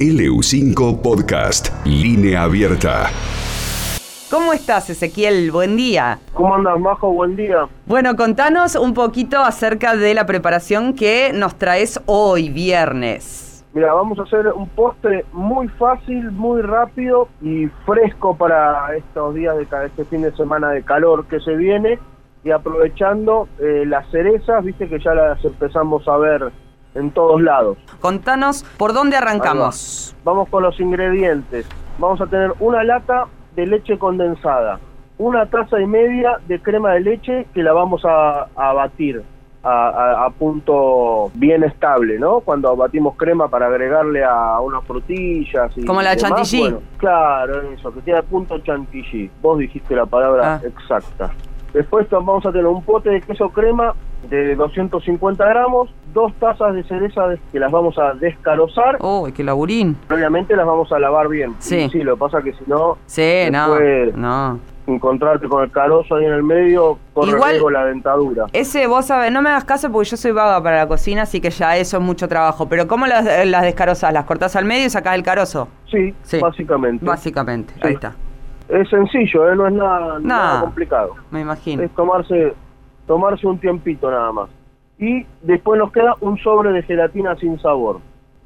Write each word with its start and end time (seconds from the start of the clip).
LU5 0.00 1.02
Podcast, 1.02 1.68
línea 1.84 2.44
abierta. 2.44 3.10
¿Cómo 4.30 4.54
estás, 4.54 4.88
Ezequiel? 4.88 5.52
Buen 5.52 5.76
día. 5.76 6.18
¿Cómo 6.32 6.54
andas, 6.54 6.80
Majo? 6.80 7.12
Buen 7.12 7.36
día. 7.36 7.68
Bueno, 7.84 8.16
contanos 8.16 8.76
un 8.76 8.94
poquito 8.94 9.40
acerca 9.40 9.96
de 9.96 10.14
la 10.14 10.24
preparación 10.24 10.94
que 10.94 11.32
nos 11.34 11.56
traes 11.56 12.00
hoy, 12.06 12.48
viernes. 12.48 13.62
Mira, 13.74 13.92
vamos 13.92 14.18
a 14.18 14.22
hacer 14.22 14.46
un 14.46 14.68
postre 14.68 15.26
muy 15.34 15.68
fácil, 15.68 16.30
muy 16.30 16.62
rápido 16.62 17.28
y 17.42 17.66
fresco 17.84 18.34
para 18.34 18.96
estos 18.96 19.34
días 19.34 19.54
de 19.58 19.64
este 19.84 20.06
fin 20.06 20.22
de 20.22 20.32
semana 20.32 20.70
de 20.70 20.82
calor 20.82 21.26
que 21.26 21.40
se 21.40 21.54
viene 21.56 21.98
y 22.42 22.52
aprovechando 22.52 23.48
eh, 23.58 23.84
las 23.86 24.10
cerezas, 24.10 24.64
viste 24.64 24.88
que 24.88 24.98
ya 24.98 25.12
las 25.12 25.44
empezamos 25.44 26.08
a 26.08 26.16
ver 26.16 26.50
en 26.94 27.10
todos 27.10 27.40
lados. 27.42 27.78
Contanos 28.00 28.64
por 28.78 28.92
dónde 28.92 29.16
arrancamos. 29.16 30.16
Vamos 30.24 30.48
con 30.48 30.62
los 30.62 30.78
ingredientes. 30.80 31.66
Vamos 31.98 32.20
a 32.20 32.26
tener 32.26 32.52
una 32.60 32.82
lata 32.84 33.26
de 33.54 33.66
leche 33.66 33.98
condensada, 33.98 34.78
una 35.18 35.46
taza 35.46 35.80
y 35.80 35.86
media 35.86 36.38
de 36.48 36.60
crema 36.60 36.92
de 36.92 37.00
leche 37.00 37.46
que 37.54 37.62
la 37.62 37.72
vamos 37.72 38.02
a, 38.04 38.46
a 38.56 38.72
batir 38.72 39.22
a, 39.62 39.88
a- 39.88 40.24
a 40.24 40.30
punto 40.30 41.30
bien 41.34 41.62
estable, 41.64 42.18
¿no? 42.18 42.40
Cuando 42.40 42.74
batimos 42.76 43.14
crema 43.16 43.48
para 43.48 43.66
agregarle 43.66 44.24
a 44.24 44.58
unas 44.60 44.82
frutillas 44.84 45.70
y 45.76 45.84
Como 45.84 46.00
la 46.00 46.14
demás, 46.14 46.30
chantilly. 46.50 46.62
bueno, 46.62 46.78
claro, 46.96 47.60
eso, 47.72 47.92
que 47.92 48.00
tiene 48.00 48.22
punto 48.22 48.58
chantilly. 48.60 49.30
Vos 49.42 49.58
dijiste 49.58 49.94
la 49.94 50.06
palabra 50.06 50.54
Ah. 50.54 50.60
exacta. 50.66 51.30
Después 51.74 52.08
vamos 52.08 52.46
a 52.46 52.50
tener 52.52 52.66
un 52.66 52.82
pote 52.82 53.10
de 53.10 53.20
queso 53.20 53.50
crema 53.50 53.94
de 54.28 54.54
250 54.54 55.44
gramos, 55.44 55.90
dos 56.12 56.32
tazas 56.34 56.74
de 56.74 56.82
cereza 56.84 57.22
que 57.52 57.58
las 57.58 57.70
vamos 57.72 57.98
a 57.98 58.12
descarozar. 58.14 58.98
Uy, 59.00 59.32
qué 59.32 59.42
laburín. 59.44 59.96
Obviamente 60.10 60.54
las 60.56 60.66
vamos 60.66 60.92
a 60.92 60.98
lavar 60.98 61.28
bien. 61.28 61.54
Sí. 61.58 61.88
Sí, 61.90 62.02
lo 62.02 62.14
que 62.14 62.20
pasa 62.20 62.38
es 62.38 62.44
que 62.44 62.52
si 62.52 62.64
no, 62.66 62.98
Sí, 63.06 63.48
no, 63.50 63.76
no. 64.16 64.58
encontrarte 64.86 65.48
con 65.48 65.62
el 65.62 65.70
carozo 65.70 66.16
ahí 66.16 66.24
en 66.26 66.32
el 66.32 66.42
medio, 66.42 66.98
corre 67.14 67.30
Igual- 67.30 67.72
la 67.72 67.84
dentadura. 67.86 68.46
Ese, 68.52 68.86
vos 68.86 69.06
sabés, 69.06 69.30
no 69.32 69.40
me 69.42 69.50
hagas 69.50 69.64
caso 69.64 69.90
porque 69.90 70.10
yo 70.10 70.16
soy 70.16 70.32
vaga 70.32 70.62
para 70.62 70.76
la 70.78 70.88
cocina, 70.88 71.22
así 71.22 71.40
que 71.40 71.50
ya 71.50 71.76
eso 71.76 71.96
es 71.98 72.02
mucho 72.02 72.26
trabajo. 72.28 72.68
Pero 72.68 72.86
¿cómo 72.88 73.06
las, 73.06 73.26
eh, 73.26 73.46
las 73.46 73.62
descarozas? 73.62 74.12
¿Las 74.12 74.24
cortás 74.24 74.56
al 74.56 74.64
medio 74.64 74.86
y 74.86 74.90
sacás 74.90 75.14
el 75.14 75.22
carozo? 75.22 75.68
Sí, 75.90 76.14
Sí. 76.22 76.40
básicamente. 76.40 77.04
Básicamente, 77.04 77.72
Sí. 77.74 77.80
ahí 77.84 77.94
está. 77.94 78.14
Es 78.68 78.88
sencillo, 78.88 79.50
¿eh? 79.50 79.56
no 79.56 79.66
es 79.66 79.72
nada, 79.72 80.18
nada 80.20 80.60
complicado. 80.60 81.14
Me 81.30 81.40
imagino. 81.40 81.82
Es 81.82 81.90
tomarse, 81.92 82.54
tomarse 83.10 83.44
un 83.44 83.58
tiempito 83.58 84.08
nada 84.08 84.30
más. 84.30 84.48
Y 84.96 85.26
después 85.42 85.80
nos 85.80 85.90
queda 85.90 86.14
un 86.20 86.38
sobre 86.38 86.70
de 86.70 86.84
gelatina 86.84 87.34
sin 87.34 87.58
sabor. 87.58 87.98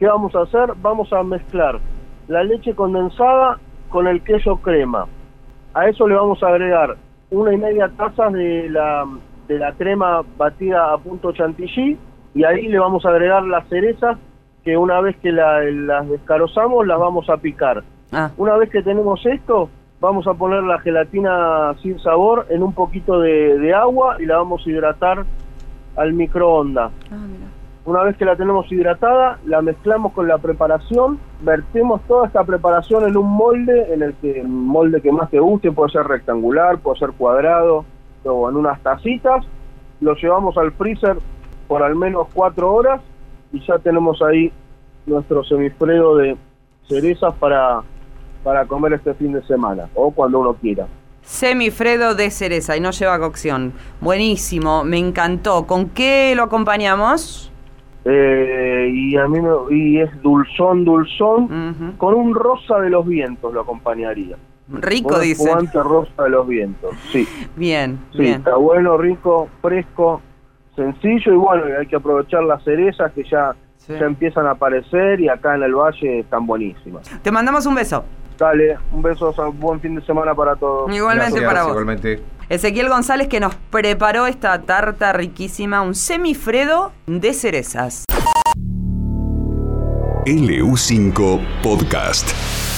¿Qué 0.00 0.06
vamos 0.08 0.34
a 0.34 0.40
hacer? 0.42 0.72
Vamos 0.82 1.12
a 1.12 1.22
mezclar 1.22 1.78
la 2.26 2.42
leche 2.42 2.74
condensada 2.74 3.60
con 3.88 4.08
el 4.08 4.20
queso 4.22 4.56
crema. 4.56 5.06
A 5.74 5.88
eso 5.88 6.08
le 6.08 6.16
vamos 6.16 6.42
a 6.42 6.48
agregar 6.48 6.96
una 7.30 7.54
y 7.54 7.56
media 7.56 7.88
taza 7.96 8.30
de 8.30 8.68
la, 8.68 9.06
de 9.46 9.58
la 9.60 9.72
crema 9.74 10.22
batida 10.36 10.92
a 10.92 10.98
punto 10.98 11.30
chantilly 11.30 11.96
y 12.34 12.42
ahí 12.42 12.66
le 12.66 12.80
vamos 12.80 13.06
a 13.06 13.10
agregar 13.10 13.44
las 13.44 13.64
cerezas 13.68 14.18
que 14.64 14.76
una 14.76 15.00
vez 15.00 15.16
que 15.18 15.30
la- 15.30 15.60
las 15.70 16.08
descarozamos 16.08 16.84
las 16.84 16.98
vamos 16.98 17.30
a 17.30 17.36
picar. 17.36 17.84
Ah, 18.10 18.32
Una 18.36 18.56
vez 18.56 18.70
que 18.70 18.82
tenemos 18.82 19.24
esto, 19.24 19.70
vamos 20.00 20.26
a 20.26 20.34
poner 20.34 20.62
la 20.62 20.78
gelatina 20.80 21.74
sin 21.82 21.98
sabor 22.00 22.46
en 22.50 22.62
un 22.62 22.72
poquito 22.72 23.20
de, 23.20 23.58
de 23.58 23.74
agua 23.74 24.16
y 24.20 24.26
la 24.26 24.36
vamos 24.36 24.66
a 24.66 24.70
hidratar 24.70 25.24
al 25.96 26.12
microondas. 26.12 26.92
ah. 27.10 27.16
Una 27.88 28.02
vez 28.02 28.18
que 28.18 28.26
la 28.26 28.36
tenemos 28.36 28.70
hidratada, 28.70 29.38
la 29.46 29.62
mezclamos 29.62 30.12
con 30.12 30.28
la 30.28 30.36
preparación, 30.36 31.18
vertemos 31.40 32.02
toda 32.02 32.26
esta 32.26 32.44
preparación 32.44 33.08
en 33.08 33.16
un 33.16 33.26
molde, 33.26 33.94
en 33.94 34.02
el 34.02 34.12
que 34.16 34.40
el 34.40 34.48
molde 34.48 35.00
que 35.00 35.10
más 35.10 35.30
te 35.30 35.40
guste, 35.40 35.72
puede 35.72 35.92
ser 35.92 36.06
rectangular, 36.06 36.76
puede 36.80 36.98
ser 36.98 37.12
cuadrado, 37.12 37.86
o 38.24 38.50
en 38.50 38.56
unas 38.56 38.78
tacitas, 38.82 39.46
lo 40.02 40.14
llevamos 40.16 40.58
al 40.58 40.72
freezer 40.72 41.16
por 41.66 41.82
al 41.82 41.96
menos 41.96 42.26
cuatro 42.34 42.74
horas 42.74 43.00
y 43.54 43.60
ya 43.66 43.78
tenemos 43.78 44.20
ahí 44.20 44.52
nuestro 45.06 45.42
semifredo 45.44 46.14
de 46.16 46.36
cerezas 46.88 47.34
para, 47.36 47.80
para 48.48 48.64
comer 48.64 48.94
este 48.94 49.12
fin 49.12 49.34
de 49.34 49.42
semana, 49.42 49.90
o 49.94 50.10
cuando 50.10 50.38
uno 50.40 50.54
quiera. 50.54 50.86
Semifredo 51.20 52.14
de 52.14 52.30
cereza 52.30 52.78
y 52.78 52.80
no 52.80 52.92
lleva 52.92 53.18
cocción. 53.18 53.74
Buenísimo, 54.00 54.84
me 54.84 54.96
encantó. 54.96 55.66
¿Con 55.66 55.90
qué 55.90 56.32
lo 56.34 56.44
acompañamos? 56.44 57.52
Eh, 58.06 58.88
y 58.90 59.16
a 59.18 59.28
mí 59.28 59.38
me, 59.38 59.50
y 59.76 60.00
es 60.00 60.08
dulzón, 60.22 60.86
dulzón, 60.86 61.94
con 61.98 62.14
un 62.14 62.34
rosa 62.34 62.78
de 62.80 62.88
los 62.88 63.06
vientos 63.06 63.52
lo 63.52 63.60
acompañaría. 63.60 64.36
Rico, 64.72 65.16
Un 65.16 65.20
dice. 65.20 65.42
espumante 65.42 65.82
rosa 65.82 66.22
de 66.22 66.30
los 66.30 66.48
vientos, 66.48 66.90
sí. 67.12 67.28
Bien, 67.54 67.98
Sí, 68.12 68.20
bien. 68.20 68.34
está 68.36 68.56
bueno, 68.56 68.96
rico, 68.96 69.48
fresco, 69.60 70.22
sencillo 70.74 71.34
y 71.34 71.36
bueno, 71.36 71.64
hay 71.78 71.86
que 71.86 71.96
aprovechar 71.96 72.44
las 72.44 72.64
cerezas 72.64 73.12
que 73.12 73.24
ya, 73.24 73.54
Sí. 73.76 73.92
ya 73.98 74.06
empiezan 74.06 74.46
a 74.46 74.50
aparecer 74.52 75.20
y 75.20 75.28
acá 75.28 75.54
en 75.54 75.62
el 75.62 75.74
valle 75.74 76.20
están 76.20 76.46
buenísimas. 76.46 77.08
Te 77.22 77.30
mandamos 77.30 77.64
un 77.66 77.74
beso. 77.74 78.04
Dale, 78.38 78.78
un 78.92 79.02
beso, 79.02 79.34
buen 79.54 79.80
fin 79.80 79.96
de 79.96 80.02
semana 80.06 80.34
para 80.34 80.54
todos. 80.54 80.94
Igualmente 80.94 81.40
Gracias, 81.40 81.44
para 81.44 81.62
vos. 81.64 81.72
Igualmente. 81.72 82.22
Ezequiel 82.48 82.88
González 82.88 83.28
que 83.28 83.40
nos 83.40 83.54
preparó 83.56 84.26
esta 84.26 84.62
tarta 84.62 85.12
riquísima, 85.12 85.82
un 85.82 85.94
semifredo 85.94 86.92
de 87.06 87.34
cerezas. 87.34 88.04
LU5 90.24 91.40
Podcast. 91.62 92.77